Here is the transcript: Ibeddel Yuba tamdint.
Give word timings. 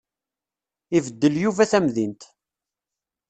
Ibeddel 0.97 1.35
Yuba 1.43 1.65
tamdint. 1.71 2.21